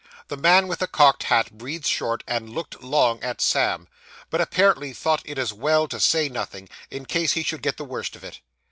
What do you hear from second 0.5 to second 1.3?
with the cocked